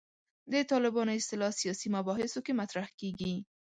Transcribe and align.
د 0.51 0.53
طالبانو 0.71 1.11
اصطلاح 1.19 1.51
سیاسي 1.61 1.87
مباحثو 1.95 2.39
کې 2.45 2.53
مطرح 2.61 2.87
کېږي. 2.99 3.35